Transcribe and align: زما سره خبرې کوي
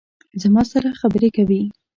زما 0.41 0.63
سره 0.71 0.89
خبرې 1.01 1.29
کوي 1.35 1.61